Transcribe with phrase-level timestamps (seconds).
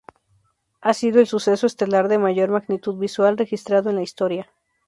[0.81, 4.51] Ha sido el suceso estelar de mayor magnitud visual registrado en la historia.